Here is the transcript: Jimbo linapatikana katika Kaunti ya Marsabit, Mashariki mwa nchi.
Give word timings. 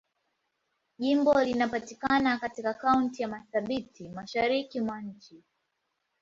Jimbo 0.97 1.41
linapatikana 1.43 2.37
katika 2.39 2.73
Kaunti 2.73 3.21
ya 3.21 3.27
Marsabit, 3.27 3.99
Mashariki 4.01 4.81
mwa 4.81 5.01
nchi. 5.01 5.43